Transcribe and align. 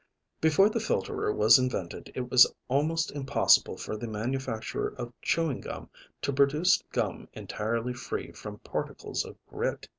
Before 0.41 0.67
the 0.67 0.79
filterer 0.79 1.31
was 1.31 1.59
invented 1.59 2.11
it 2.15 2.31
was 2.31 2.51
almost 2.67 3.11
impossible 3.11 3.77
for 3.77 3.95
the 3.95 4.07
manufacturer 4.07 4.95
of 4.97 5.13
chewing 5.21 5.61
gum 5.61 5.91
to 6.23 6.33
produce 6.33 6.81
gum 6.91 7.27
entirely 7.33 7.93
free 7.93 8.31
from 8.31 8.57
particles 8.57 9.23
of 9.23 9.35
grit. 9.45 9.87